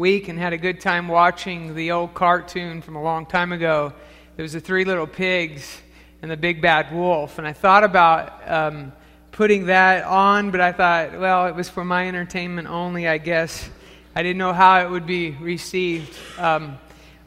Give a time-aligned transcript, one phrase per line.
[0.00, 3.92] week and had a good time watching the old cartoon from a long time ago.
[4.34, 5.78] There was the three little pigs
[6.22, 7.36] and the big bad wolf.
[7.36, 8.92] And I thought about um,
[9.30, 13.68] putting that on, but I thought, well, it was for my entertainment only, I guess.
[14.16, 16.16] I didn't know how it would be received.
[16.38, 16.78] Um,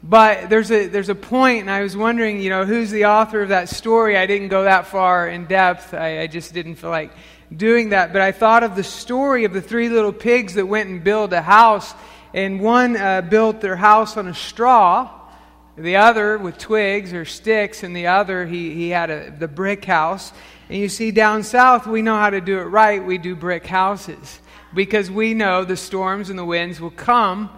[0.02, 3.40] but there's a, there's a point, and I was wondering, you know, who's the author
[3.40, 4.18] of that story?
[4.18, 5.94] I didn't go that far in depth.
[5.94, 7.12] I, I just didn't feel like
[7.56, 8.12] doing that.
[8.12, 11.32] But I thought of the story of the three little pigs that went and built
[11.32, 11.94] a house.
[12.34, 15.08] And one uh, built their house on a straw,
[15.78, 19.86] the other with twigs or sticks, and the other, he, he had a, the brick
[19.86, 20.32] house.
[20.68, 23.02] And you see, down south, we know how to do it right.
[23.02, 24.38] We do brick houses
[24.74, 27.48] because we know the storms and the winds will come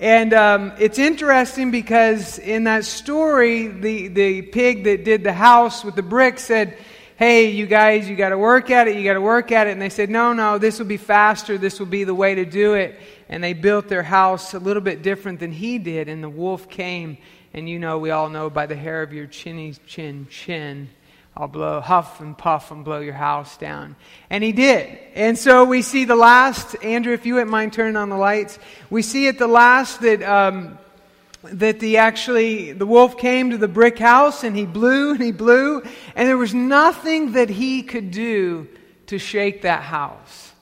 [0.00, 5.84] and um, it's interesting because in that story, the, the pig that did the house
[5.84, 6.78] with the brick said,
[7.16, 9.72] Hey, you guys, you got to work at it, you got to work at it.
[9.72, 12.44] And they said, No, no, this will be faster, this will be the way to
[12.44, 12.96] do it.
[13.28, 16.08] And they built their house a little bit different than he did.
[16.08, 17.18] And the wolf came,
[17.52, 20.88] and you know, we all know by the hair of your chinny chin chin
[21.38, 23.94] I'll blow, huff and puff and blow your house down.
[24.28, 24.98] And he did.
[25.14, 28.58] And so we see the last, Andrew, if you wouldn't mind turning on the lights,
[28.90, 30.80] we see at the last that, um,
[31.44, 35.30] that the actually, the wolf came to the brick house and he blew and he
[35.30, 35.80] blew,
[36.16, 38.66] and there was nothing that he could do
[39.06, 40.52] to shake that house.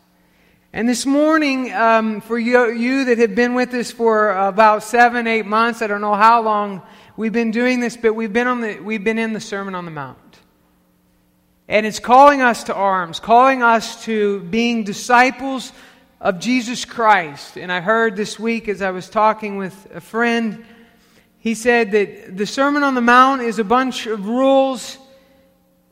[0.77, 5.27] And this morning, um, for you, you that have been with us for about seven,
[5.27, 6.83] eight months, I don't know how long
[7.16, 9.86] we've been doing this, but we've been, on the, we've been in the Sermon on
[9.86, 10.18] the Mount.
[11.66, 15.72] And it's calling us to arms, calling us to being disciples
[16.20, 17.56] of Jesus Christ.
[17.56, 20.62] And I heard this week as I was talking with a friend,
[21.38, 24.98] he said that the Sermon on the Mount is a bunch of rules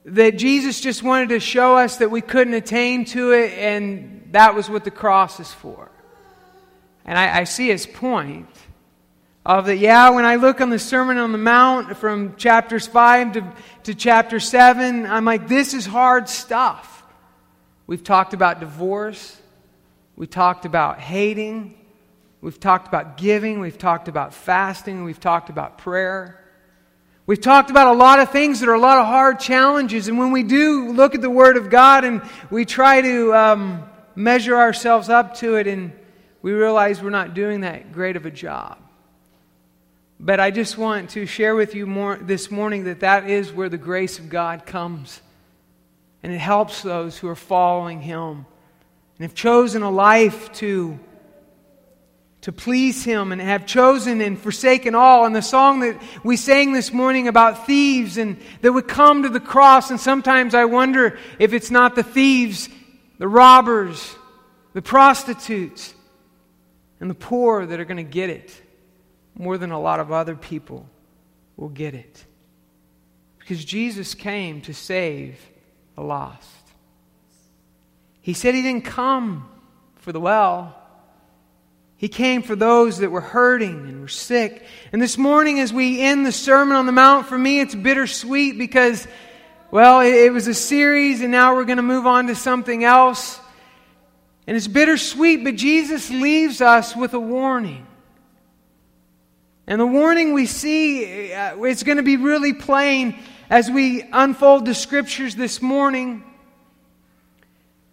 [0.04, 4.54] that Jesus just wanted to show us that we couldn't attain to it, and that
[4.54, 5.90] was what the cross is for.
[7.04, 8.48] And I, I see his point
[9.46, 13.32] of that, yeah, when I look on the Sermon on the Mount from chapters 5
[13.34, 13.52] to,
[13.84, 17.02] to chapter 7, I'm like, this is hard stuff.
[17.86, 19.38] We've talked about divorce.
[20.16, 21.78] We talked about hating.
[22.40, 23.60] We've talked about giving.
[23.60, 25.04] We've talked about fasting.
[25.04, 26.40] We've talked about prayer.
[27.26, 30.08] We've talked about a lot of things that are a lot of hard challenges.
[30.08, 33.84] And when we do look at the Word of God and we try to um,
[34.14, 35.92] measure ourselves up to it, and
[36.42, 38.78] we realize we're not doing that great of a job.
[40.20, 43.68] But I just want to share with you more this morning that that is where
[43.68, 45.20] the grace of God comes.
[46.22, 48.46] And it helps those who are following Him
[49.18, 50.98] and have chosen a life to,
[52.42, 55.26] to please Him and have chosen and forsaken all.
[55.26, 59.28] And the song that we sang this morning about thieves and that would come to
[59.28, 62.68] the cross, and sometimes I wonder if it's not the thieves,
[63.18, 64.16] the robbers,
[64.72, 65.94] the prostitutes,
[67.00, 68.62] and the poor that are going to get it
[69.34, 70.88] more than a lot of other people
[71.56, 72.24] will get it.
[73.38, 75.38] Because Jesus came to save
[75.96, 76.48] the lost.
[78.20, 79.48] He said he didn't come
[79.96, 80.74] for the well.
[81.96, 84.64] He came for those that were hurting and were sick.
[84.92, 88.58] And this morning, as we end the Sermon on the Mount, for me, it's bittersweet
[88.58, 89.06] because,
[89.74, 93.40] well, it, was a series, and now we're going to move on to something else.
[94.46, 97.84] And it's bittersweet, but Jesus leaves us with a warning.
[99.66, 103.18] And the warning we see, uh, it's going to be really plain
[103.50, 106.22] as we unfold the scriptures this morning,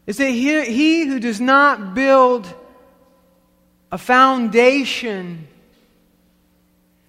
[0.05, 2.45] is that he, he who does not build
[3.91, 5.47] a foundation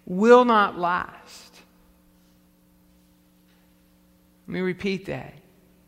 [0.07, 1.42] will not last.
[4.53, 5.33] Let me repeat that.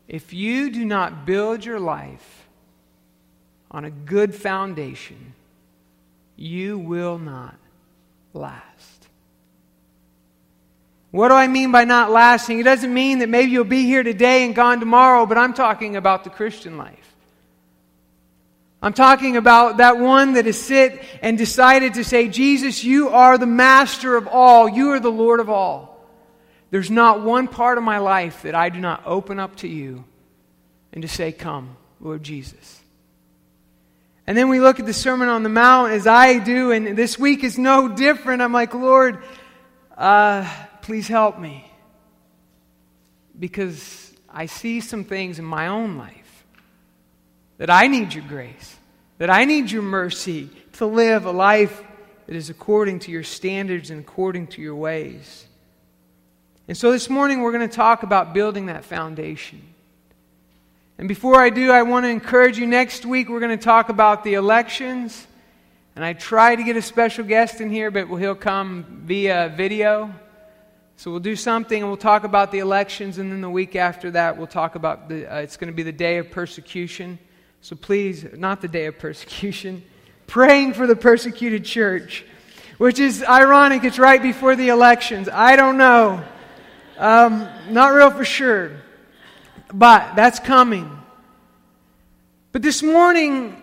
[0.07, 2.47] If you do not build your life
[3.69, 5.35] on a good foundation,
[6.35, 7.59] you will not
[8.33, 9.07] last.
[11.11, 12.57] What do I mean by not lasting?
[12.57, 15.95] It doesn't mean that maybe you'll be here today and gone tomorrow, but I'm talking
[15.95, 17.13] about the Christian life.
[18.81, 23.37] I'm talking about that one that has sit and decided to say, Jesus, you are
[23.37, 24.67] the master of all.
[24.67, 25.94] You are the Lord of all.
[26.75, 30.03] There's not one part of my life that I do not open up to you
[30.91, 32.81] and to say, Come, Lord Jesus.
[34.27, 37.17] And then we look at the Sermon on the Mount as I do, and this
[37.17, 38.41] week is no different.
[38.41, 39.23] I'm like, Lord,
[39.97, 41.65] uh, please help me.
[43.39, 46.45] Because I see some things in my own life
[47.57, 48.75] that I need your grace,
[49.17, 51.81] that I need your mercy to live a life
[52.27, 55.45] that is according to your standards and according to your ways.
[56.67, 59.61] And so this morning we're going to talk about building that foundation.
[60.97, 63.89] And before I do, I want to encourage you next week, we're going to talk
[63.89, 65.27] about the elections.
[65.95, 70.11] And I tried to get a special guest in here, but he'll come via video.
[70.97, 74.11] So we'll do something and we'll talk about the elections, and then the week after
[74.11, 77.19] that, we'll talk about the, uh, it's going to be the day of persecution.
[77.61, 79.83] So please, not the day of persecution,
[80.25, 82.25] praying for the persecuted church,
[82.77, 83.83] which is ironic.
[83.83, 85.27] It's right before the elections.
[85.27, 86.23] I don't know.
[86.97, 88.71] Um, not real for sure.
[89.73, 90.89] But that's coming.
[92.51, 93.61] But this morning,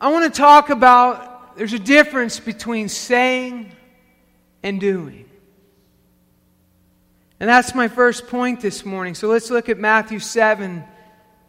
[0.00, 3.70] I want to talk about there's a difference between saying
[4.62, 5.28] and doing.
[7.40, 9.14] And that's my first point this morning.
[9.14, 10.82] So let's look at Matthew 7,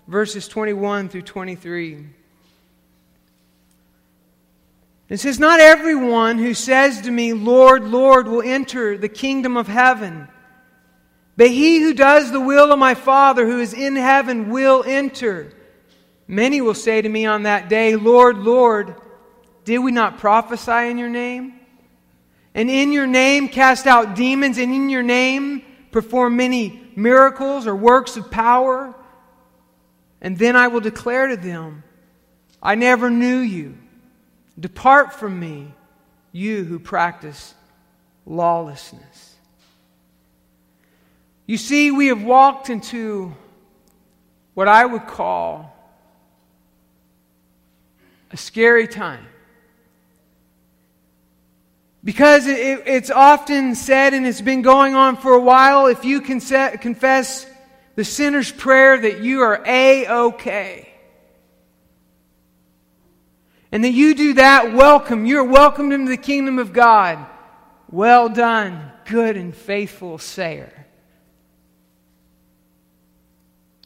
[0.08, 2.06] verses 21 through 23.
[5.08, 9.68] It says, Not everyone who says to me, Lord, Lord, will enter the kingdom of
[9.68, 10.28] heaven,
[11.38, 15.52] but he who does the will of my Father who is in heaven will enter.
[16.28, 18.96] Many will say to me on that day, Lord, Lord,
[19.64, 21.60] did we not prophesy in your name?
[22.54, 27.76] And in your name cast out demons, and in your name perform many miracles or
[27.76, 28.96] works of power.
[30.22, 31.84] And then I will declare to them,
[32.64, 33.78] I never knew you.
[34.58, 35.74] Depart from me,
[36.32, 37.54] you who practice
[38.26, 39.15] lawlessness.
[41.48, 43.36] You see, we have walked into
[44.56, 45.72] what I would call
[48.32, 49.26] a scary time.
[52.04, 56.22] Because it, it's often said, and it's been going on for a while, if you
[56.22, 57.46] confess
[57.96, 60.90] the sinner's prayer, that you are A OK.
[63.72, 65.26] And that you do that, welcome.
[65.26, 67.26] You're welcomed into the kingdom of God.
[67.90, 70.72] Well done, good and faithful sayer.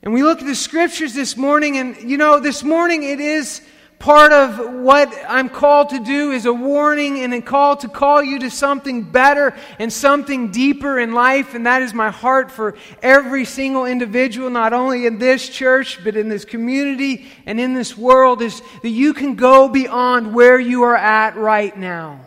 [0.02, 3.62] And we look at the scriptures this morning, and you know, this morning it is
[4.00, 8.24] part of what I'm called to do is a warning and a call to call
[8.24, 11.54] you to something better and something deeper in life.
[11.54, 16.16] And that is my heart for every single individual, not only in this church, but
[16.16, 20.84] in this community and in this world, is that you can go beyond where you
[20.84, 22.22] are at right now.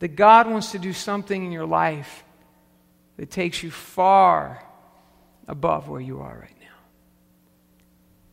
[0.00, 2.22] That God wants to do something in your life
[3.16, 4.62] that takes you far
[5.46, 6.64] above where you are right now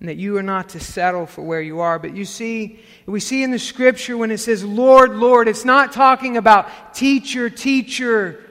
[0.01, 1.99] and that you are not to settle for where you are.
[1.99, 5.93] But you see, we see in the scripture when it says, Lord, Lord, it's not
[5.93, 8.43] talking about teacher, teacher,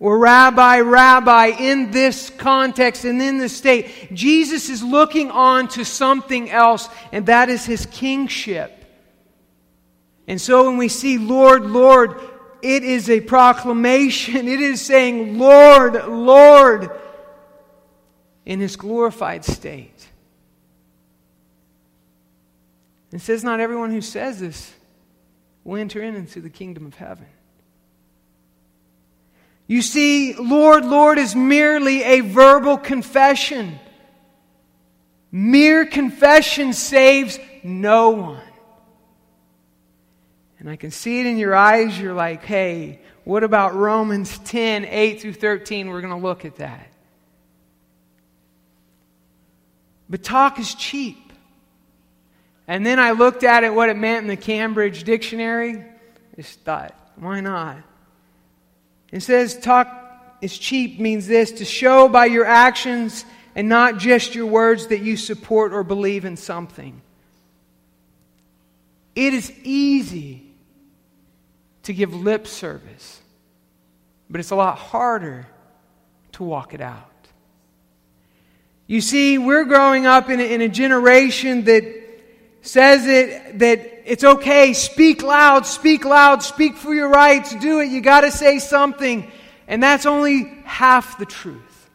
[0.00, 4.12] or rabbi, rabbi in this context and in this state.
[4.12, 8.76] Jesus is looking on to something else, and that is his kingship.
[10.26, 12.20] And so when we see Lord, Lord,
[12.62, 14.48] it is a proclamation.
[14.48, 16.90] It is saying, Lord, Lord,
[18.44, 20.08] in his glorified state.
[23.12, 24.72] It says, Not everyone who says this
[25.64, 27.26] will enter in into the kingdom of heaven.
[29.66, 33.78] You see, Lord, Lord is merely a verbal confession.
[35.30, 38.42] Mere confession saves no one.
[40.58, 41.98] And I can see it in your eyes.
[41.98, 45.88] You're like, hey, what about Romans 10, 8 through 13?
[45.88, 46.89] We're going to look at that.
[50.10, 51.32] But talk is cheap.
[52.66, 55.76] And then I looked at it, what it meant in the Cambridge Dictionary.
[55.76, 57.78] I Just thought, why not?
[59.12, 63.24] It says, talk is cheap means this to show by your actions
[63.54, 67.00] and not just your words that you support or believe in something.
[69.14, 70.46] It is easy
[71.82, 73.20] to give lip service,
[74.28, 75.46] but it's a lot harder
[76.32, 77.09] to walk it out.
[78.90, 81.84] You see, we're growing up in a, in a generation that
[82.60, 87.88] says it that it's okay, speak loud, speak loud, speak for your rights, do it,
[87.88, 89.30] you got to say something.
[89.68, 91.88] And that's only half the truth.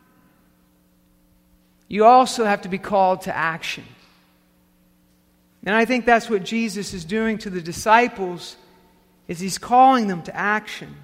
[1.90, 3.84] You also have to be called to action.
[5.66, 8.56] And I think that's what Jesus is doing to the disciples
[9.28, 10.96] is he's calling them to action.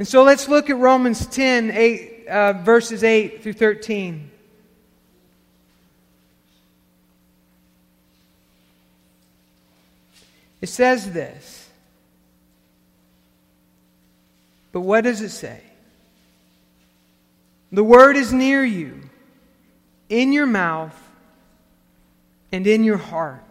[0.00, 4.32] And so let's look at Romans 10, 8, uh, verses 8 through 13.
[10.66, 11.68] It says this.
[14.72, 15.60] But what does it say?
[17.70, 19.00] The word is near you,
[20.08, 20.92] in your mouth
[22.50, 23.44] and in your heart.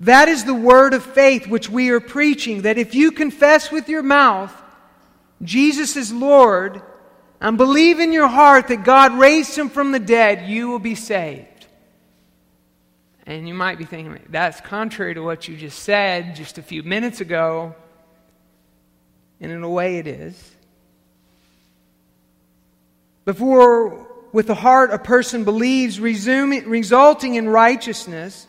[0.00, 2.62] That is the word of faith which we are preaching.
[2.62, 4.52] That if you confess with your mouth
[5.40, 6.82] Jesus is Lord
[7.40, 10.96] and believe in your heart that God raised him from the dead, you will be
[10.96, 11.51] saved.
[13.32, 16.82] And you might be thinking, that's contrary to what you just said just a few
[16.82, 17.74] minutes ago.
[19.40, 20.50] And in a way, it is.
[23.24, 28.46] Before, with the heart, a person believes, resuming, resulting in righteousness,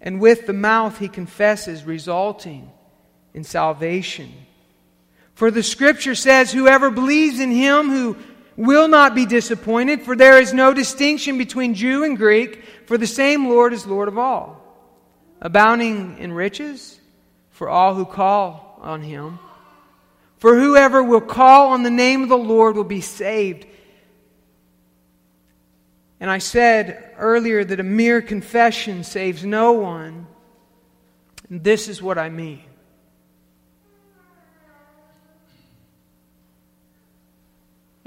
[0.00, 2.70] and with the mouth he confesses, resulting
[3.34, 4.32] in salvation.
[5.34, 8.16] For the scripture says, Whoever believes in him who
[8.58, 13.06] will not be disappointed, for there is no distinction between Jew and Greek, for the
[13.06, 14.60] same Lord is Lord of all,
[15.40, 16.98] abounding in riches
[17.50, 19.38] for all who call on him.
[20.38, 23.64] For whoever will call on the name of the Lord will be saved.
[26.18, 30.26] And I said earlier that a mere confession saves no one.
[31.48, 32.67] And this is what I mean.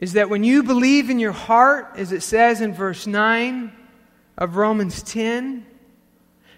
[0.02, 3.72] Is that when you believe in your heart, as it says in verse 9
[4.36, 5.66] of Romans 10,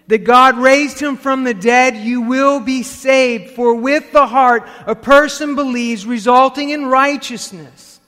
[0.06, 3.50] that God raised him from the dead, you will be saved.
[3.52, 8.00] For with the heart a person believes, resulting in righteousness.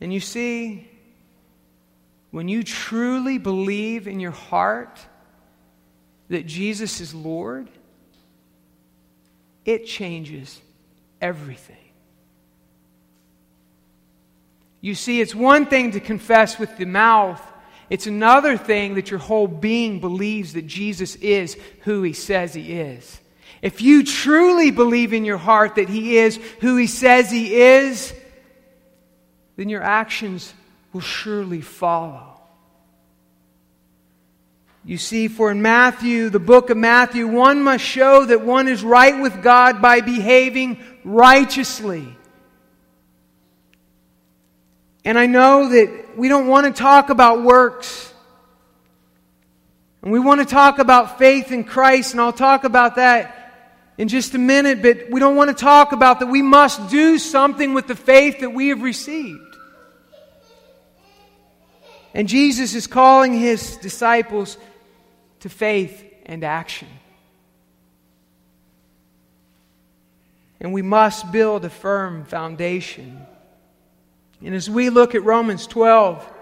[0.00, 0.88] And you see,
[2.30, 5.00] when you truly believe in your heart
[6.28, 7.68] that Jesus is Lord,
[9.64, 10.60] it changes
[11.20, 11.75] everything.
[14.86, 17.42] You see, it's one thing to confess with the mouth,
[17.90, 22.78] it's another thing that your whole being believes that Jesus is who he says he
[22.78, 23.18] is.
[23.62, 28.14] If you truly believe in your heart that he is who he says he is,
[29.56, 30.54] then your actions
[30.92, 32.38] will surely follow.
[34.84, 38.84] You see, for in Matthew, the book of Matthew, one must show that one is
[38.84, 42.15] right with God by behaving righteously.
[45.06, 48.12] And I know that we don't want to talk about works.
[50.02, 53.54] And we want to talk about faith in Christ, and I'll talk about that
[53.98, 57.18] in just a minute, but we don't want to talk about that we must do
[57.18, 59.56] something with the faith that we have received.
[62.12, 64.58] And Jesus is calling his disciples
[65.38, 66.88] to faith and action.
[70.58, 73.24] And we must build a firm foundation.
[74.44, 76.32] And as we look at Romans 12,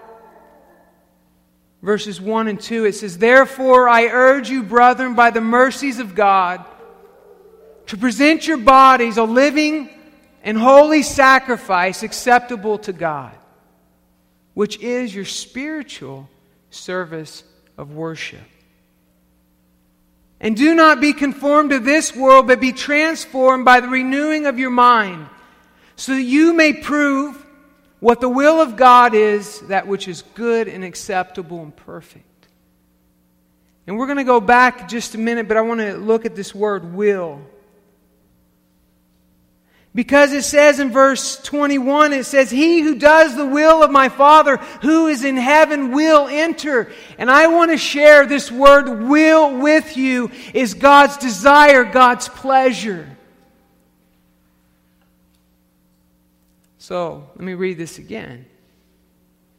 [1.81, 6.15] verses 1 and 2, it says, Therefore I urge you, brethren, by the mercies of
[6.15, 6.65] God,
[7.87, 9.89] to present your bodies a living
[10.43, 13.35] and holy sacrifice acceptable to God,
[14.53, 16.29] which is your spiritual
[16.71, 17.43] service
[17.77, 18.41] of worship.
[20.39, 24.59] And do not be conformed to this world, but be transformed by the renewing of
[24.59, 25.27] your mind,
[25.95, 27.44] so that you may prove
[28.05, 32.47] what the will of God is, that which is good and acceptable and perfect.
[33.87, 36.35] And we're going to go back just a minute, but I want to look at
[36.35, 37.41] this word will.
[39.95, 44.09] Because it says in verse 21, it says, He who does the will of my
[44.09, 46.91] Father who is in heaven will enter.
[47.17, 53.14] And I want to share this word will with you is God's desire, God's pleasure.
[56.85, 58.45] So let me read this again.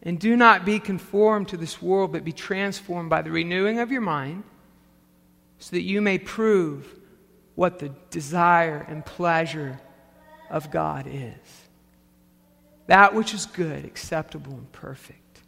[0.00, 3.90] And do not be conformed to this world, but be transformed by the renewing of
[3.90, 4.45] your mind,
[5.59, 6.87] so that you may prove
[7.56, 9.80] what the desire and pleasure
[10.50, 11.66] of God is.
[12.87, 15.40] That which is good, acceptable, and perfect.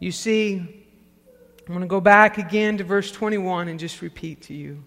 [0.00, 4.54] You see, I'm going to go back again to verse 21 and just repeat to
[4.54, 4.82] you.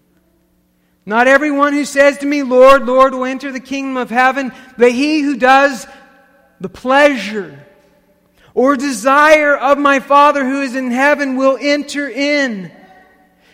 [1.06, 4.92] Not everyone who says to me, Lord, Lord, will enter the kingdom of heaven, but
[4.92, 5.86] he who does
[6.60, 7.66] the pleasure
[8.54, 12.70] or desire of my Father who is in heaven will enter in.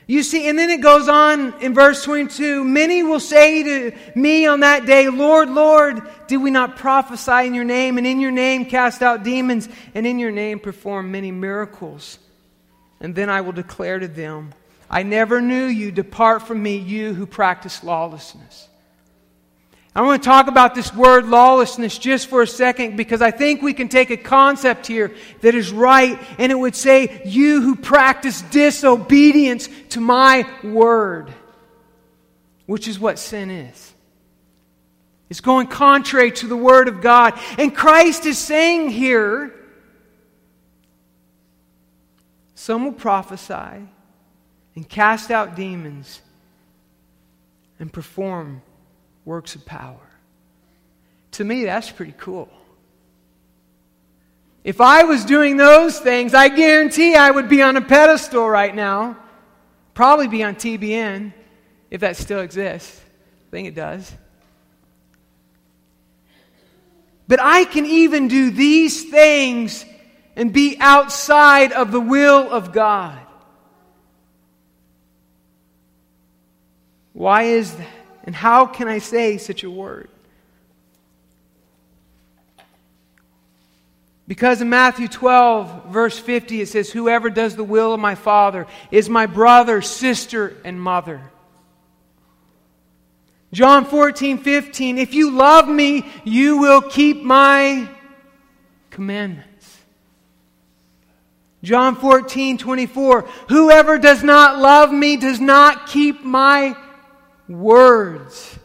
[0.09, 4.47] You see, and then it goes on in verse 22 Many will say to me
[4.47, 8.31] on that day, Lord, Lord, did we not prophesy in your name, and in your
[8.31, 12.21] name cast out demons, and in your name perform many miracles?
[13.00, 14.55] And then I will declare to them,
[14.88, 15.90] I never knew you.
[15.90, 18.69] Depart from me, you who practice lawlessness.
[19.97, 23.62] I want to talk about this word lawlessness just for a second because I think
[23.62, 27.76] we can take a concept here that is right and it would say, You who
[27.76, 31.33] practice disobedience to my word,
[32.66, 33.95] which is what sin is.
[35.31, 37.38] It's going contrary to the word of God.
[37.59, 39.52] And Christ is saying here,
[42.55, 43.88] some will prophesy,
[44.76, 46.21] and cast out demons
[47.80, 48.62] and perform
[49.25, 49.99] works of power.
[51.33, 52.49] To me, that's pretty cool.
[54.62, 58.75] If I was doing those things, I guarantee I would be on a pedestal right
[58.75, 59.16] now.
[59.95, 61.33] Probably be on TBN,
[61.90, 63.00] if that still exists.
[63.00, 64.12] I think it does.
[67.28, 69.85] But I can even do these things
[70.37, 73.25] and be outside of the will of God.
[77.16, 77.88] Why is that?
[78.25, 80.11] And how can I say such a word?
[84.28, 88.66] Because in Matthew 12, verse 50, it says, Whoever does the will of my Father
[88.90, 91.23] is my brother, sister, and mother.
[93.50, 97.88] John 14, 15, If you love me, you will keep my
[98.90, 99.78] commandments.
[101.62, 106.76] John 14, 24, Whoever does not love me does not keep my
[107.49, 108.59] words.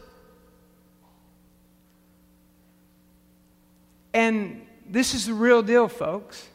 [4.14, 6.48] And this is the real deal, folks.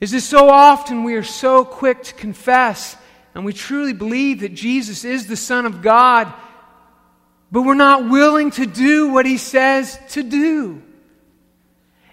[0.00, 2.96] Is this so often we are so quick to confess
[3.34, 6.32] and we truly believe that Jesus is the Son of God,
[7.52, 10.82] but we're not willing to do what He says to do.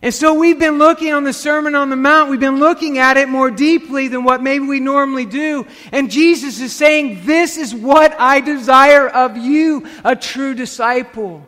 [0.03, 3.15] And so we've been looking on the Sermon on the Mount, we've been looking at
[3.15, 5.65] it more deeply than what maybe we normally do.
[5.93, 11.47] And Jesus is saying, This is what I desire of you, a true disciple.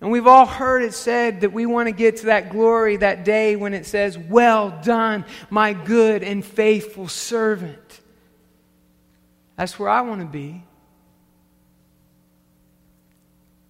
[0.00, 3.24] And we've all heard it said that we want to get to that glory that
[3.24, 8.00] day when it says, Well done, my good and faithful servant.
[9.54, 10.64] That's where I want to be.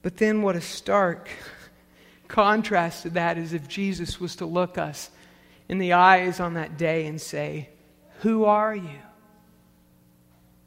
[0.01, 1.29] But then, what a stark
[2.29, 5.11] contrast to that is if Jesus was to look us
[5.69, 7.69] in the eyes on that day and say,
[8.21, 9.01] Who are you?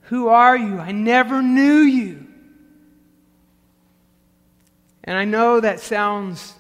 [0.04, 0.80] Who are you?
[0.80, 2.28] I never knew you.
[5.04, 6.54] And I know that sounds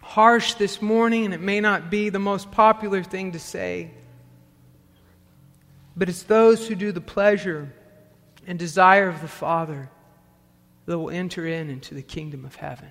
[0.00, 3.90] harsh this morning, and it may not be the most popular thing to say.
[5.96, 7.72] But it's those who do the pleasure
[8.46, 9.90] and desire of the Father
[10.86, 12.88] that will enter in into the kingdom of heaven.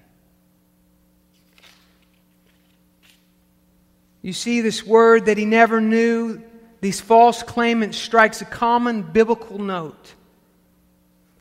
[4.21, 6.41] You see, this word that he never knew,
[6.81, 10.15] these false claimants, strikes a common biblical note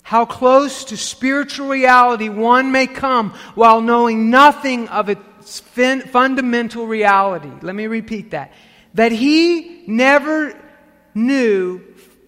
[0.07, 7.51] how close to spiritual reality one may come while knowing nothing of its fundamental reality.
[7.61, 8.53] Let me repeat that.
[8.95, 10.57] That he never
[11.13, 11.83] knew,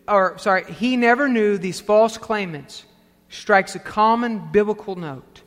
[0.08, 2.84] or sorry, he never knew these false claimants
[3.28, 5.42] strikes a common biblical note.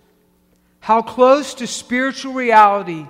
[0.79, 3.07] How close to spiritual reality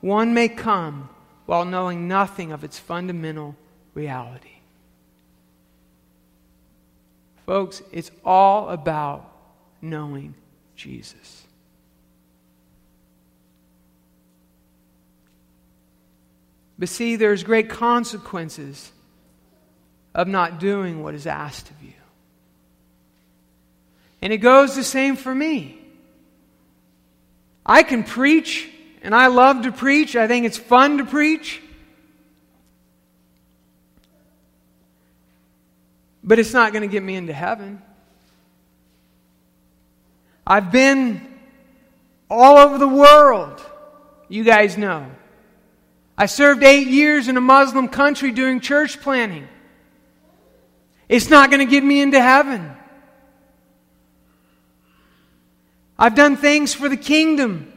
[0.00, 1.08] one may come
[1.46, 3.54] while knowing nothing of its fundamental
[3.94, 4.48] reality.
[7.46, 9.30] Folks, it's all about
[9.82, 10.34] knowing
[10.76, 11.46] Jesus.
[16.78, 18.90] But see, there's great consequences
[20.14, 21.92] of not doing what is asked of you.
[24.22, 25.78] And it goes the same for me.
[27.66, 28.70] I can preach,
[29.04, 30.16] and I love to preach.
[30.16, 31.60] I think it's fun to preach.
[36.24, 37.80] but it's not going to get me into heaven.
[40.46, 41.20] I've been
[42.30, 43.62] all over the world.
[44.28, 45.06] You guys know.
[46.16, 49.46] I served eight years in a Muslim country doing church planning.
[51.08, 52.74] It's not going to get me into heaven.
[55.98, 57.70] I've done things for the kingdom.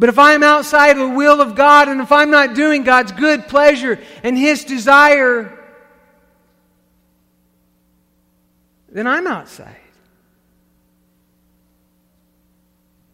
[0.00, 3.12] But if I'm outside of the will of God and if I'm not doing God's
[3.12, 5.58] good pleasure and His desire,
[8.88, 9.76] then I'm outside.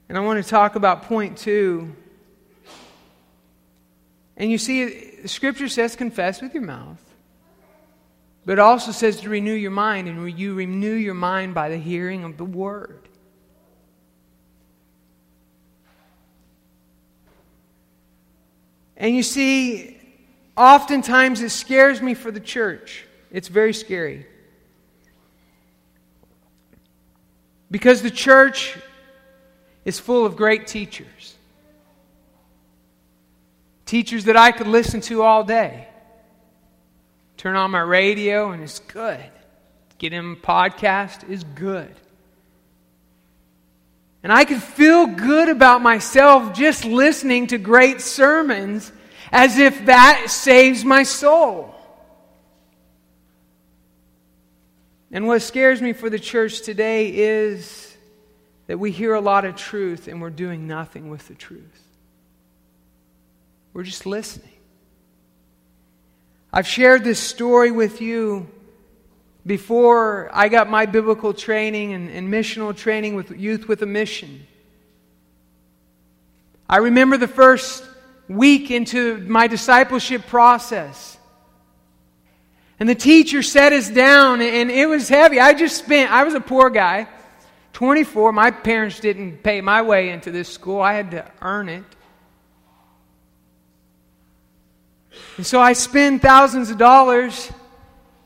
[0.09, 1.93] And I want to talk about point two.
[4.37, 7.03] And you see, scripture says confess with your mouth,
[8.45, 11.79] but it also says to renew your mind, and you renew your mind by the
[11.79, 13.06] hearing of the word.
[18.97, 19.99] And you see,
[20.57, 23.05] oftentimes it scares me for the church.
[23.31, 24.27] It's very scary.
[27.71, 28.77] Because the church
[29.85, 31.35] is full of great teachers.
[33.85, 35.89] Teachers that I could listen to all day.
[37.37, 39.23] Turn on my radio and it's good.
[39.99, 41.95] Get in podcast is good.
[44.27, 48.91] And I could feel good about myself just listening to great sermons
[49.31, 51.73] as if that saves my soul.
[55.13, 57.97] And what scares me for the church today is
[58.67, 61.85] that we hear a lot of truth and we're doing nothing with the truth.
[63.73, 64.51] We're just listening.
[66.53, 68.51] I've shared this story with you
[69.47, 74.45] before I got my biblical training and, and missional training with Youth with a Mission.
[76.69, 77.85] I remember the first
[78.29, 81.17] week into my discipleship process.
[82.81, 85.39] And the teacher set us down, and it was heavy.
[85.39, 87.07] I just spent, I was a poor guy,
[87.73, 88.33] 24.
[88.33, 91.85] My parents didn't pay my way into this school, I had to earn it.
[95.37, 97.51] And so I spend thousands of dollars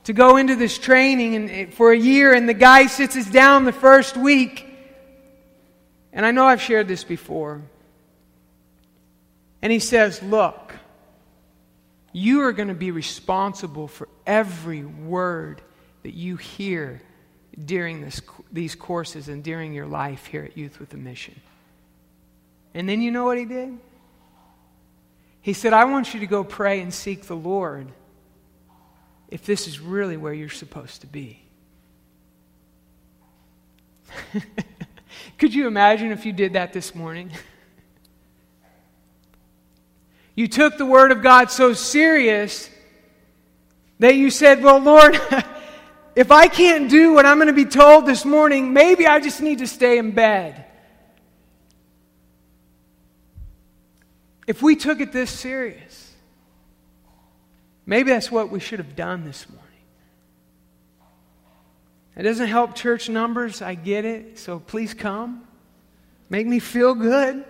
[0.04, 3.26] to go into this training and, eh, for a year, and the guy sits us
[3.26, 4.66] down the first week.
[6.12, 7.62] And I know I've shared this before.
[9.62, 10.74] And he says, Look,
[12.12, 15.62] you are going to be responsible for every word
[16.02, 17.02] that you hear
[17.62, 21.38] during this, these courses and during your life here at Youth with a Mission.
[22.74, 23.78] And then you know what he did?
[25.42, 27.88] He said, I want you to go pray and seek the Lord
[29.30, 31.40] if this is really where you're supposed to be.
[35.38, 37.30] Could you imagine if you did that this morning?
[40.36, 42.70] You took the Word of God so serious
[43.98, 45.20] that you said, Well, Lord,
[46.16, 49.42] if I can't do what I'm going to be told this morning, maybe I just
[49.42, 50.64] need to stay in bed.
[54.46, 56.09] If we took it this serious,
[57.90, 59.66] maybe that's what we should have done this morning.
[62.16, 65.46] It doesn't help church numbers, I get it, so please come.
[66.28, 67.44] Make me feel good.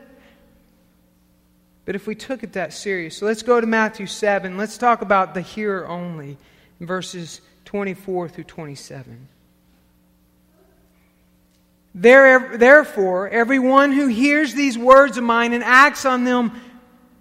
[1.85, 4.57] But if we took it that serious, so let's go to Matthew 7.
[4.57, 6.39] Let's talk about the hearer only,
[6.81, 9.29] verses 24 through 27.
[11.93, 16.53] Therefore, everyone who hears these words of mine and acts on them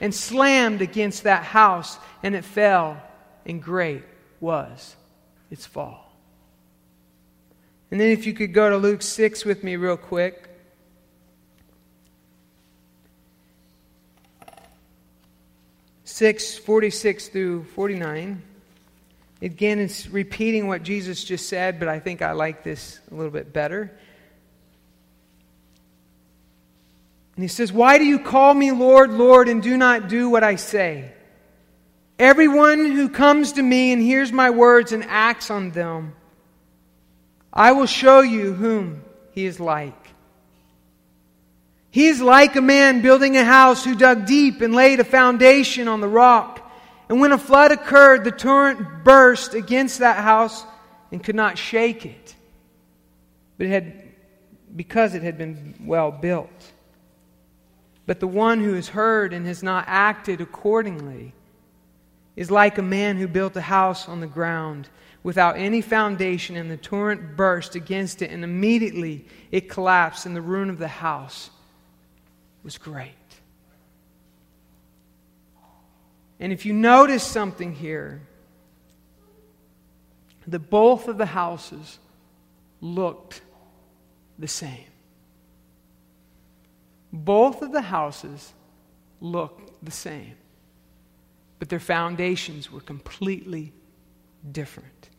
[0.00, 3.00] and slammed against that house and it fell
[3.44, 4.02] and great
[4.40, 4.96] was
[5.50, 6.12] its fall.
[7.90, 10.48] And then if you could go to Luke 6 with me real quick.
[16.04, 18.42] 6 46 through 49.
[19.42, 23.30] Again, it's repeating what Jesus just said, but I think I like this a little
[23.30, 23.92] bit better.
[27.36, 30.42] And he says, Why do you call me Lord, Lord, and do not do what
[30.42, 31.12] I say?
[32.18, 36.14] Everyone who comes to me and hears my words and acts on them,
[37.52, 39.92] I will show you whom he is like.
[41.90, 45.88] He is like a man building a house who dug deep and laid a foundation
[45.88, 46.62] on the rock.
[47.08, 50.64] And when a flood occurred, the torrent burst against that house
[51.12, 52.34] and could not shake it.
[53.56, 54.02] But it had
[54.74, 56.50] because it had been well built.
[58.06, 61.34] But the one who has heard and has not acted accordingly
[62.36, 64.88] is like a man who built a house on the ground
[65.22, 70.40] without any foundation, and the torrent burst against it, and immediately it collapsed, and the
[70.40, 71.50] ruin of the house
[72.62, 73.10] was great.
[76.38, 78.22] And if you notice something here,
[80.46, 81.98] that both of the houses
[82.80, 83.40] looked
[84.38, 84.84] the same.
[87.12, 88.52] Both of the houses
[89.20, 90.34] looked the same,
[91.58, 93.72] but their foundations were completely
[94.50, 95.10] different.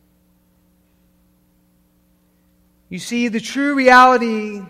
[2.88, 4.62] You see, the true reality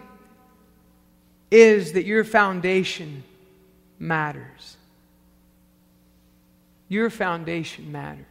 [1.50, 3.22] is that your foundation
[3.98, 4.76] matters.
[6.88, 8.24] Your foundation matters.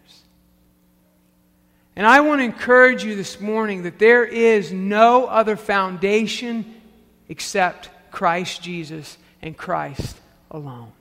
[1.96, 6.76] And I want to encourage you this morning that there is no other foundation
[7.30, 10.18] except Christ Jesus and Christ
[10.50, 10.92] alone.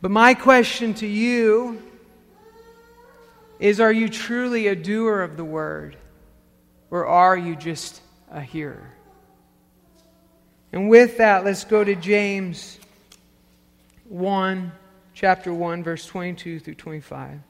[0.00, 1.82] But my question to you
[3.58, 5.96] is Are you truly a doer of the word?
[6.92, 8.92] Or are you just a hearer?
[10.70, 12.78] And with that, let's go to James
[14.04, 14.70] 1,
[15.12, 17.40] chapter 1, verse 22 through 25.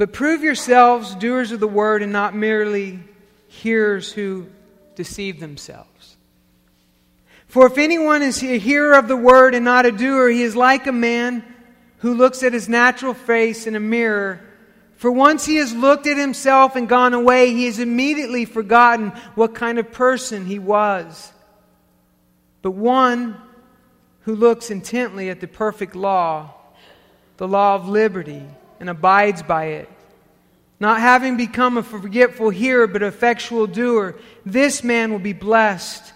[0.00, 3.00] But prove yourselves doers of the word and not merely
[3.48, 4.46] hearers who
[4.96, 6.16] deceive themselves.
[7.48, 10.56] For if anyone is a hearer of the word and not a doer, he is
[10.56, 11.44] like a man
[11.98, 14.40] who looks at his natural face in a mirror.
[14.94, 19.54] For once he has looked at himself and gone away, he has immediately forgotten what
[19.54, 21.30] kind of person he was.
[22.62, 23.36] But one
[24.20, 26.54] who looks intently at the perfect law,
[27.36, 28.46] the law of liberty,
[28.80, 29.88] and abides by it,
[30.80, 36.12] not having become a forgetful hearer, but effectual doer, this man will be blessed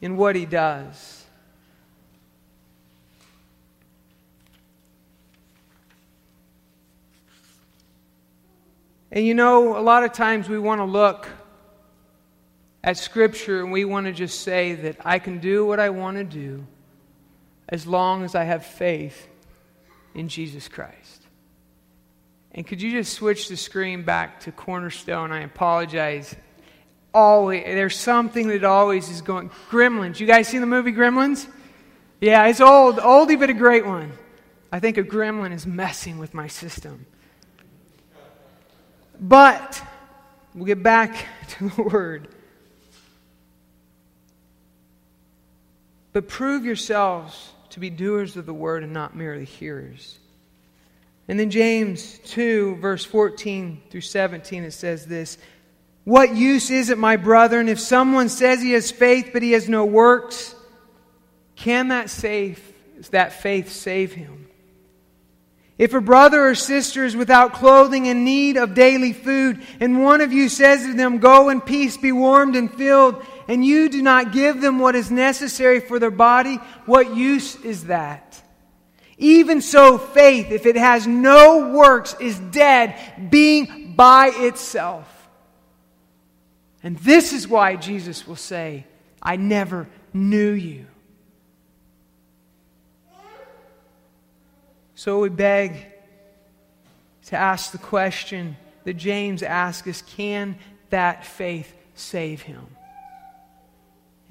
[0.00, 1.24] in what he does.
[9.12, 11.28] And you know, a lot of times we want to look
[12.82, 16.16] at Scripture and we want to just say that I can do what I want
[16.16, 16.66] to do
[17.68, 19.28] as long as I have faith
[20.14, 21.13] in Jesus Christ.
[22.54, 25.32] And could you just switch the screen back to Cornerstone?
[25.32, 26.34] I apologize.
[27.12, 29.50] Always, there's something that always is going.
[29.70, 30.20] Gremlins.
[30.20, 31.48] You guys seen the movie Gremlins?
[32.20, 34.12] Yeah, it's old, oldie but a great one.
[34.72, 37.06] I think a gremlin is messing with my system.
[39.20, 39.82] But
[40.54, 42.28] we'll get back to the word.
[46.12, 50.18] But prove yourselves to be doers of the word and not merely hearers.
[51.26, 55.38] And then James 2, verse 14 through 17, it says this
[56.04, 59.68] What use is it, my brethren, if someone says he has faith but he has
[59.68, 60.54] no works?
[61.56, 62.60] Can that save,
[63.10, 64.44] that faith save him?
[65.76, 70.20] If a brother or sister is without clothing and need of daily food, and one
[70.20, 74.00] of you says to them, Go in peace, be warmed and filled, and you do
[74.00, 76.56] not give them what is necessary for their body,
[76.86, 78.40] what use is that?
[79.16, 85.10] Even so, faith, if it has no works, is dead, being by itself.
[86.82, 88.86] And this is why Jesus will say,
[89.22, 90.86] I never knew you.
[94.94, 95.86] So we beg
[97.26, 100.56] to ask the question that James asks us can
[100.90, 102.66] that faith save him?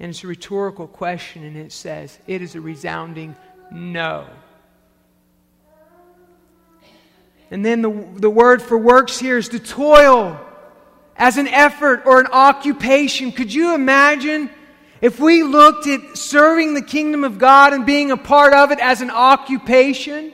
[0.00, 3.36] And it's a rhetorical question, and it says, it is a resounding
[3.70, 4.26] no.
[7.50, 10.40] And then the, the word for works here is to toil
[11.16, 13.32] as an effort or an occupation.
[13.32, 14.50] Could you imagine
[15.00, 18.78] if we looked at serving the kingdom of God and being a part of it
[18.80, 20.32] as an occupation?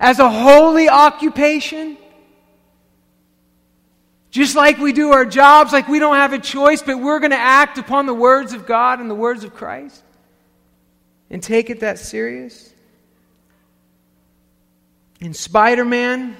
[0.00, 1.96] As a holy occupation?
[4.30, 7.30] Just like we do our jobs, like we don't have a choice, but we're going
[7.30, 10.02] to act upon the words of God and the words of Christ
[11.30, 12.72] and take it that serious.
[15.20, 16.36] In Spider Man,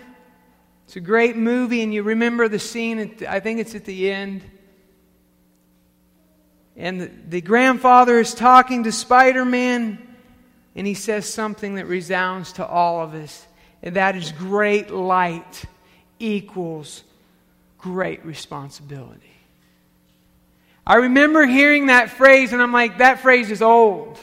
[0.85, 4.11] it's a great movie, and you remember the scene, at, I think it's at the
[4.11, 4.43] end.
[6.77, 9.99] And the, the grandfather is talking to Spider Man,
[10.75, 13.47] and he says something that resounds to all of us,
[13.83, 15.65] and that is great light
[16.19, 17.03] equals
[17.79, 19.23] great responsibility.
[20.87, 24.19] I remember hearing that phrase, and I'm like, that phrase is old.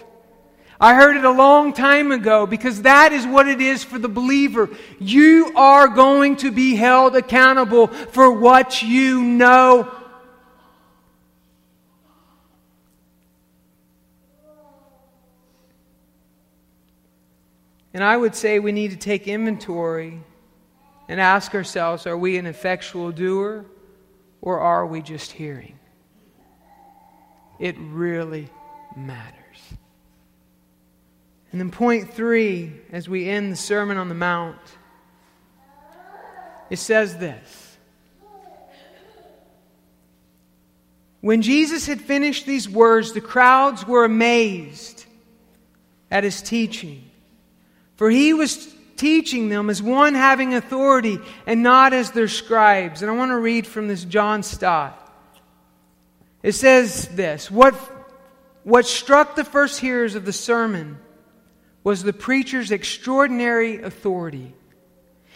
[0.84, 4.10] I heard it a long time ago because that is what it is for the
[4.10, 4.70] believer.
[5.00, 9.90] You are going to be held accountable for what you know.
[17.94, 20.20] And I would say we need to take inventory
[21.08, 23.64] and ask ourselves are we an effectual doer
[24.42, 25.80] or are we just hearing?
[27.58, 28.50] It really
[28.98, 29.43] matters.
[31.54, 34.58] And then, point three, as we end the Sermon on the Mount,
[36.72, 37.78] it says this
[41.22, 45.06] When Jesus had finished these words, the crowds were amazed
[46.10, 47.08] at his teaching,
[47.98, 53.04] for he was teaching them as one having authority and not as their scribes.
[53.04, 55.00] And I want to read from this John Stott.
[56.42, 57.76] It says this What,
[58.64, 60.98] what struck the first hearers of the sermon
[61.84, 64.54] was the preacher's extraordinary authority.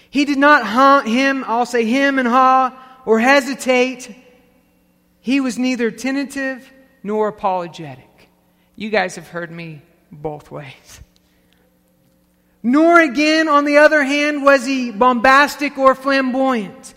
[0.09, 4.15] He did not haunt him, I'll say him and ha, or hesitate.
[5.19, 6.71] He was neither tentative
[7.03, 8.29] nor apologetic.
[8.75, 9.81] You guys have heard me
[10.11, 11.01] both ways.
[12.63, 16.93] Nor again, on the other hand, was he bombastic or flamboyant.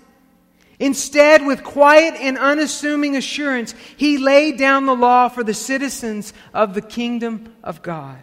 [0.78, 6.74] Instead, with quiet and unassuming assurance, he laid down the law for the citizens of
[6.74, 8.22] the kingdom of God.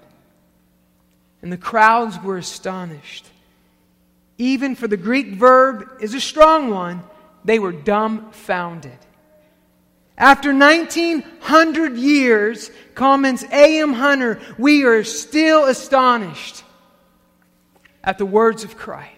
[1.41, 3.25] And the crowds were astonished.
[4.39, 7.01] even for the Greek verb is a strong one,
[7.43, 8.99] they were dumbfounded.
[10.17, 13.93] After 1900 years, comments A.M.
[13.93, 16.63] Hunter, we are still astonished
[18.03, 19.13] at the words of Christ.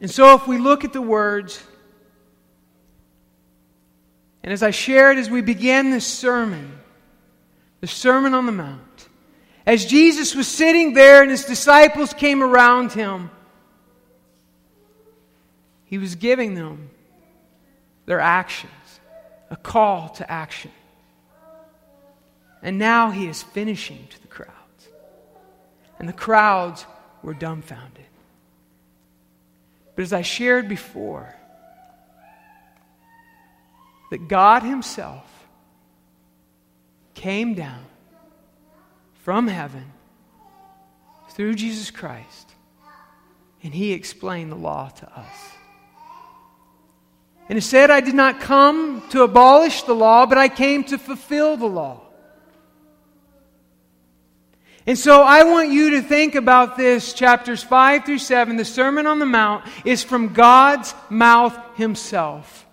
[0.00, 1.62] And so, if we look at the words,
[4.44, 6.78] and as I shared as we began this sermon,
[7.80, 9.08] the Sermon on the Mount,
[9.64, 13.30] as Jesus was sitting there and his disciples came around him,
[15.86, 16.90] he was giving them
[18.04, 18.70] their actions,
[19.48, 20.72] a call to action.
[22.62, 24.88] And now he is finishing to the crowds.
[25.98, 26.84] And the crowds
[27.22, 28.04] were dumbfounded.
[29.96, 31.34] But as I shared before,
[34.14, 35.24] that God Himself
[37.14, 37.84] came down
[39.24, 39.86] from heaven
[41.30, 42.52] through Jesus Christ,
[43.64, 45.36] and He explained the law to us.
[47.48, 50.96] And it said, I did not come to abolish the law, but I came to
[50.96, 52.00] fulfill the law.
[54.86, 57.14] And so I want you to think about this.
[57.14, 62.63] Chapters 5 through 7, the Sermon on the Mount, is from God's mouth Himself.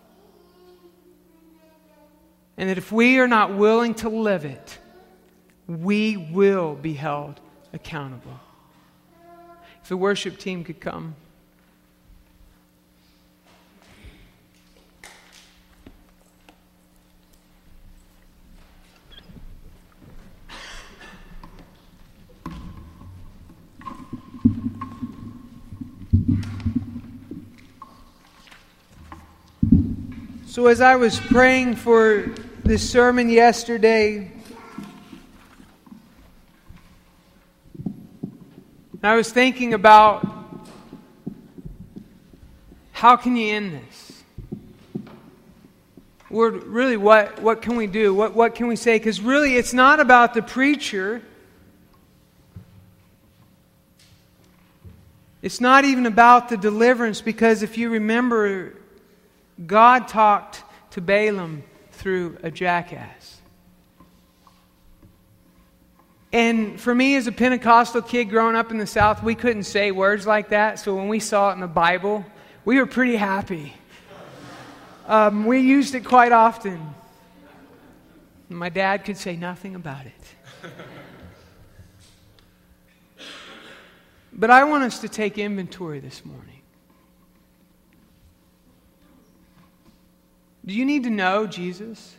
[2.61, 4.77] And that if we are not willing to live it,
[5.65, 7.39] we will be held
[7.73, 8.39] accountable.
[9.81, 11.15] If the worship team could come.
[30.45, 32.31] So, as I was praying for
[32.71, 34.31] this sermon yesterday,
[39.03, 40.25] I was thinking about
[42.93, 44.23] how can you end this?
[46.29, 48.13] Lord, really, what, what can we do?
[48.13, 48.97] What, what can we say?
[48.97, 51.21] Because really, it's not about the preacher.
[55.41, 58.75] It's not even about the deliverance, because if you remember
[59.67, 61.63] God talked to Balaam
[62.01, 63.39] through a jackass.
[66.33, 69.91] And for me, as a Pentecostal kid growing up in the South, we couldn't say
[69.91, 70.79] words like that.
[70.79, 72.25] So when we saw it in the Bible,
[72.65, 73.75] we were pretty happy.
[75.07, 76.95] Um, we used it quite often.
[78.49, 80.71] My dad could say nothing about it.
[84.33, 86.50] But I want us to take inventory this morning.
[90.65, 92.15] Do you need to know Jesus?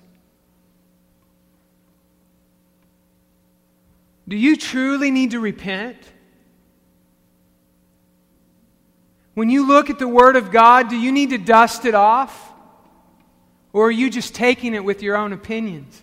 [4.26, 5.98] Do you truly need to repent?
[9.34, 12.52] When you look at the Word of God, do you need to dust it off?
[13.72, 16.02] Or are you just taking it with your own opinions?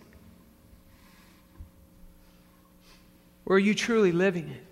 [3.45, 4.65] Or are you truly living it?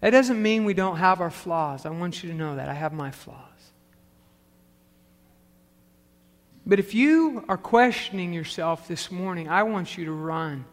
[0.00, 1.84] That doesn't mean we don't have our flaws.
[1.84, 2.68] I want you to know that.
[2.68, 3.49] I have my flaws.
[6.66, 10.64] But if you are questioning yourself this morning, I want you to run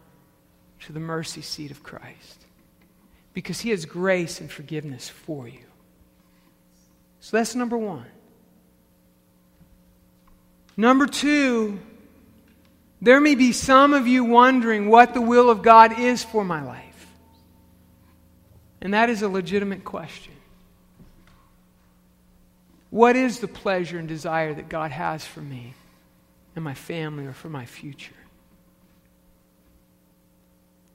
[0.80, 2.44] to the mercy seat of Christ
[3.32, 5.64] because He has grace and forgiveness for you.
[7.20, 8.06] So that's number one.
[10.76, 11.80] Number two,
[13.02, 16.62] there may be some of you wondering what the will of God is for my
[16.62, 16.84] life.
[18.80, 20.34] And that is a legitimate question.
[22.90, 25.74] What is the pleasure and desire that God has for me?
[26.58, 28.12] And my family or for my future.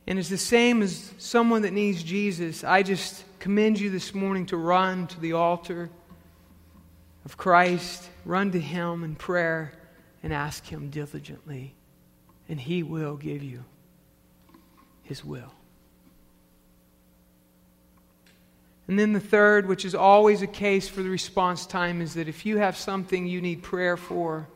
[0.06, 2.66] And it's the same as someone that needs Jesus.
[2.66, 5.90] I just commend you this morning to run to the altar
[7.24, 9.72] of Christ, run to Him in prayer,
[10.22, 11.74] and ask Him diligently.
[12.50, 13.64] And He will give you
[15.04, 15.54] His will.
[18.90, 22.28] And then the third, which is always a case for the response time, is that
[22.28, 24.50] if you have something you need prayer for,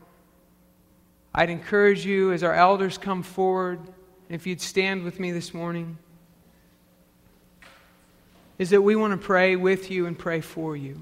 [1.37, 3.79] I'd encourage you as our elders come forward,
[4.27, 5.99] if you'd stand with me this morning,
[8.57, 10.99] is that we want to pray with you and pray for you.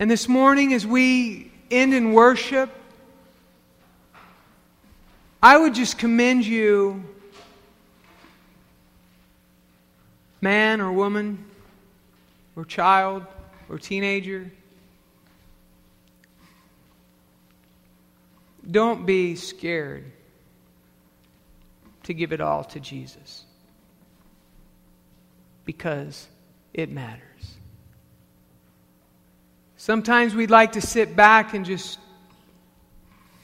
[0.00, 2.70] And this morning, as we end in worship,
[5.40, 7.04] I would just commend you,
[10.40, 11.44] man or woman,
[12.56, 13.24] or child,
[13.68, 14.50] or teenager
[18.70, 20.10] Don't be scared
[22.04, 23.44] to give it all to Jesus
[25.64, 26.28] because
[26.74, 27.22] it matters.
[29.76, 31.98] Sometimes we'd like to sit back and just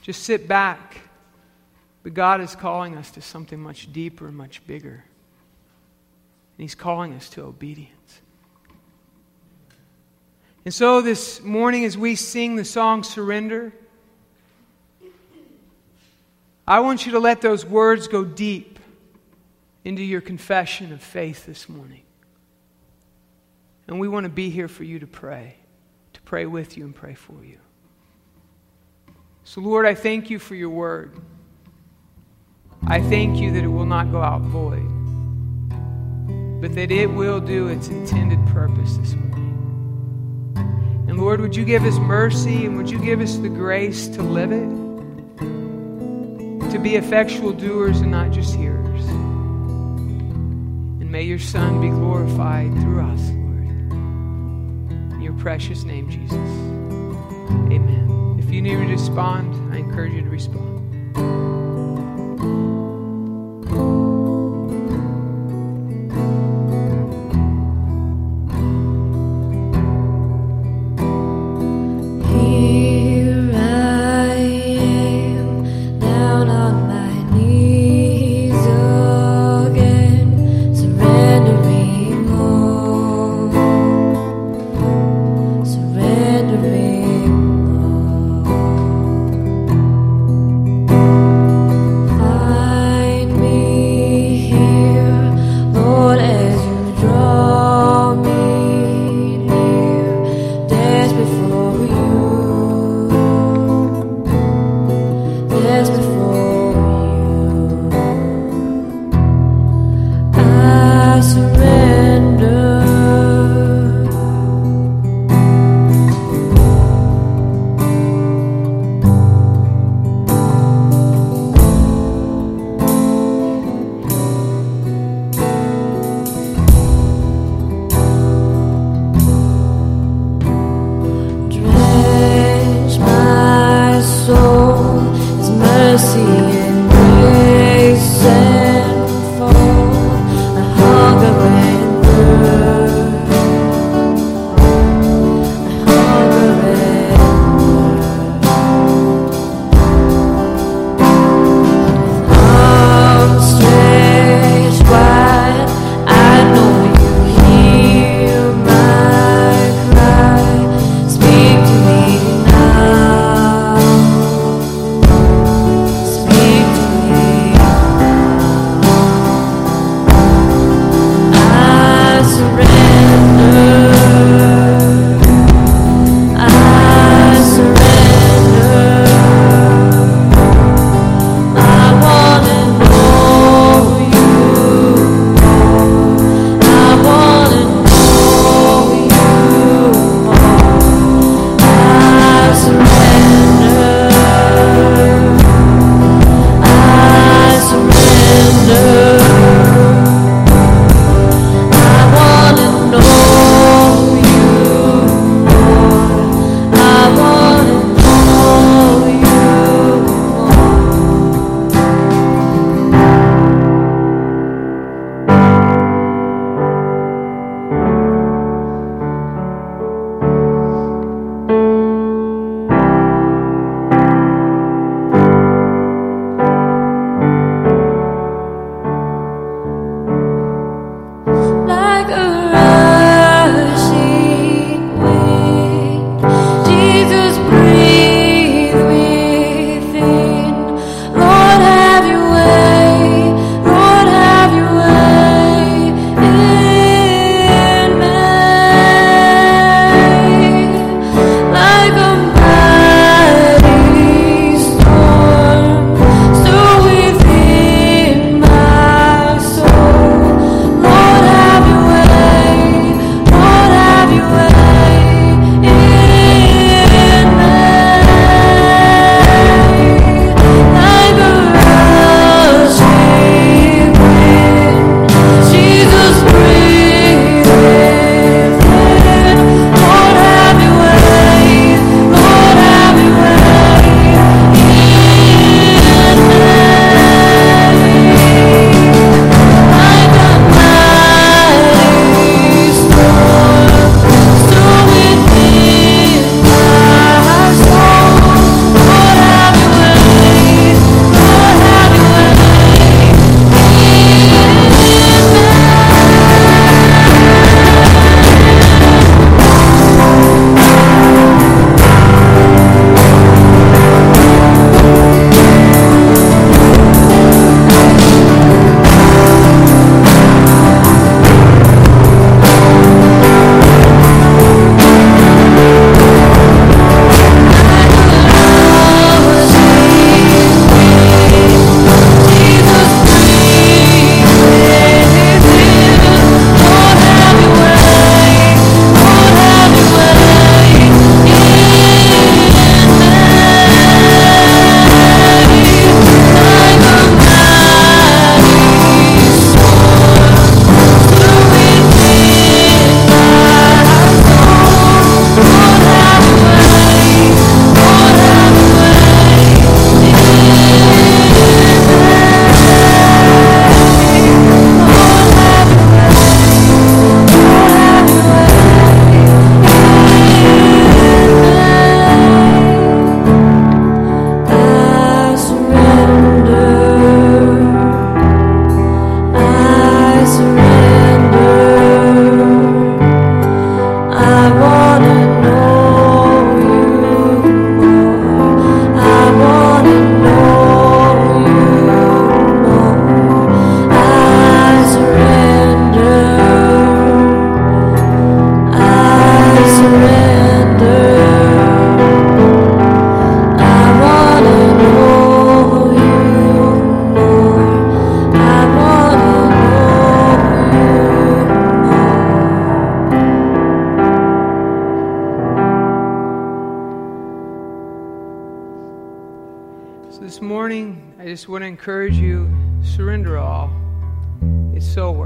[0.03, 1.03] just sit back.
[2.03, 5.05] But God is calling us to something much deeper much bigger.
[6.57, 8.21] And He's calling us to obedience.
[10.64, 13.73] And so this morning, as we sing the song Surrender,
[16.69, 18.79] I want you to let those words go deep
[19.87, 22.03] into your confession of faith this morning.
[23.87, 25.57] And we want to be here for you to pray,
[26.12, 27.57] to pray with you and pray for you.
[29.45, 31.19] So, Lord, I thank you for your word.
[32.87, 34.91] I thank you that it will not go out void,
[36.61, 39.55] but that it will do its intended purpose this morning.
[41.09, 44.23] And Lord, would you give us mercy and would you give us the grace to
[44.23, 44.88] live it?
[46.71, 49.05] To be effectual doers and not just hearers.
[51.01, 53.64] And may your Son be glorified through us, Lord.
[55.14, 56.33] In your precious name, Jesus.
[57.73, 58.37] Amen.
[58.39, 61.57] If you need to respond, I encourage you to respond.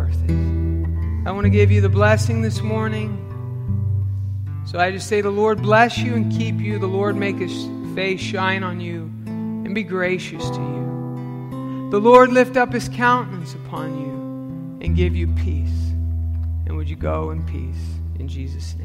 [0.02, 1.28] Worth it.
[1.28, 3.18] I want to give you the blessing this morning.
[4.66, 6.78] So I just say, the Lord bless you and keep you.
[6.78, 11.88] The Lord make his face shine on you and be gracious to you.
[11.90, 15.68] The Lord lift up his countenance upon you and give you peace.
[16.66, 18.81] And would you go in peace in Jesus' name?